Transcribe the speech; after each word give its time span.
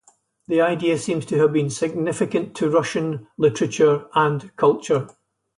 The 0.47 0.61
idea 0.61 0.97
seems 0.97 1.27
to 1.27 1.37
have 1.37 1.53
been 1.53 1.69
significant 1.69 2.55
to 2.55 2.71
Russian 2.71 3.27
literature 3.37 4.07
and 4.15 4.49
culture. 4.55 5.07